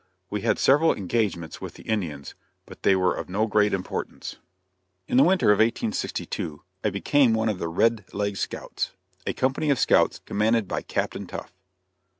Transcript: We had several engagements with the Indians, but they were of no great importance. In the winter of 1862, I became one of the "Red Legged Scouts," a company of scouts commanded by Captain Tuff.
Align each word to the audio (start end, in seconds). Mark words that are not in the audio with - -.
We 0.31 0.41
had 0.41 0.57
several 0.57 0.95
engagements 0.95 1.61
with 1.61 1.75
the 1.75 1.83
Indians, 1.83 2.33
but 2.65 2.81
they 2.81 2.95
were 2.95 3.13
of 3.15 3.29
no 3.29 3.45
great 3.45 3.71
importance. 3.71 4.37
In 5.07 5.15
the 5.15 5.23
winter 5.23 5.51
of 5.51 5.57
1862, 5.59 6.63
I 6.83 6.89
became 6.89 7.35
one 7.35 7.49
of 7.49 7.59
the 7.59 7.67
"Red 7.67 8.05
Legged 8.11 8.39
Scouts," 8.39 8.93
a 9.27 9.33
company 9.33 9.69
of 9.69 9.77
scouts 9.77 10.17
commanded 10.25 10.67
by 10.67 10.81
Captain 10.81 11.27
Tuff. 11.27 11.53